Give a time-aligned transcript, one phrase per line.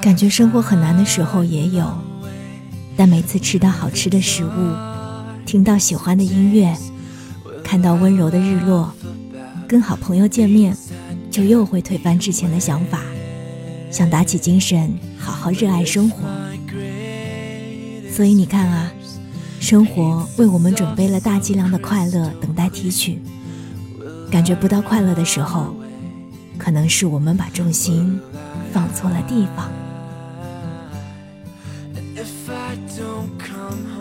[0.00, 1.86] 感觉生活很难的时候也有，
[2.96, 4.50] 但每次吃到好吃的食物，
[5.44, 6.74] 听到喜欢的音乐，
[7.62, 8.92] 看到温柔的日落，
[9.68, 10.74] 跟好朋友见面，
[11.30, 13.02] 就又会推翻之前的想法，
[13.90, 16.26] 想打起精神，好好热爱生活。
[18.10, 18.90] 所以你看啊，
[19.60, 23.20] 生活为我们准备了大剂量的快乐，等待提取。
[24.30, 25.74] 感觉不到快乐的时候，
[26.56, 28.18] 可能是我们把重心
[28.72, 29.70] 放错了地方。
[32.20, 33.99] if I don't come home?